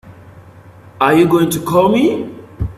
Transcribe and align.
Are 0.99 1.13
you 1.15 1.27
going 1.27 1.51
to 1.51 1.63
call 1.63 1.89
me? 1.89 2.27